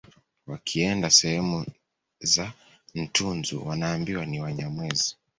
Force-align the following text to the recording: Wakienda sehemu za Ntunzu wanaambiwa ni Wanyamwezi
Wakienda 0.47 1.09
sehemu 1.09 1.65
za 2.19 2.53
Ntunzu 2.95 3.67
wanaambiwa 3.67 4.25
ni 4.25 4.39
Wanyamwezi 4.39 5.15